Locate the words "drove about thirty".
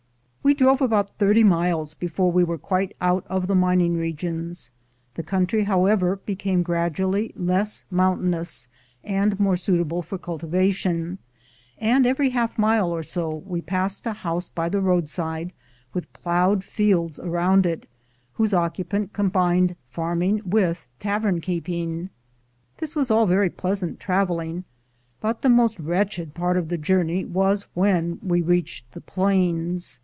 0.55-1.43